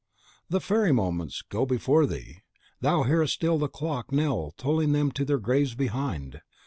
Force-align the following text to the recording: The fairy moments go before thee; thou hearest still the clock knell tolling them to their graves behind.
The 0.49 0.59
fairy 0.59 0.91
moments 0.91 1.43
go 1.43 1.63
before 1.63 2.07
thee; 2.07 2.39
thou 2.79 3.03
hearest 3.03 3.35
still 3.35 3.59
the 3.59 3.67
clock 3.67 4.11
knell 4.11 4.51
tolling 4.57 4.93
them 4.93 5.11
to 5.11 5.23
their 5.23 5.37
graves 5.37 5.75
behind. 5.75 6.41